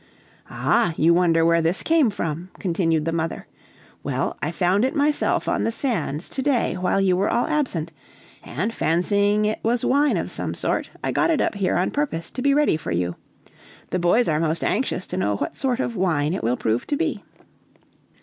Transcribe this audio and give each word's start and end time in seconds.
"Ah! 0.49 0.95
you 0.97 1.13
wonder 1.13 1.45
where 1.45 1.61
this 1.61 1.83
came 1.83 2.09
from," 2.09 2.49
continued 2.57 3.05
the 3.05 3.11
mother; 3.11 3.45
"well, 4.01 4.35
I 4.41 4.49
found 4.49 4.83
it 4.83 4.95
myself 4.95 5.47
on 5.47 5.63
the 5.63 5.71
sands, 5.71 6.27
to 6.29 6.41
day, 6.41 6.73
while 6.73 6.99
you 6.99 7.15
were 7.15 7.29
all 7.29 7.45
absent; 7.45 7.91
and 8.43 8.73
fancying 8.73 9.45
it 9.45 9.59
was 9.61 9.85
wine 9.85 10.17
of 10.17 10.31
some 10.31 10.55
sort, 10.55 10.89
I 11.03 11.11
got 11.11 11.29
it 11.29 11.39
up 11.39 11.53
here 11.53 11.77
on 11.77 11.91
purpose 11.91 12.31
to 12.31 12.41
be 12.41 12.55
ready 12.55 12.77
for 12.77 12.89
you. 12.91 13.15
The 13.91 13.99
boys 13.99 14.27
are 14.27 14.39
most 14.39 14.63
anxious 14.63 15.05
to 15.05 15.17
know 15.17 15.35
what 15.35 15.55
sort 15.55 15.79
of 15.79 15.95
wine 15.95 16.33
it 16.33 16.43
will 16.43 16.57
prove 16.57 16.87
to 16.87 16.97
be." 16.97 17.23